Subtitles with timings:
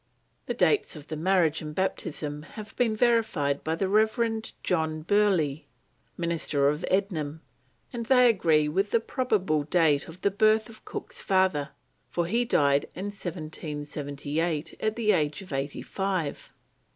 [0.47, 5.65] The dates of the marriage and baptism have been verified by the Reverend John Burleigh,
[6.17, 7.41] minister of Ednam,
[7.93, 11.69] and they agree with the probable date of the birth of Cook's father,
[12.09, 16.51] for he died in 1778 at the age of eighty five.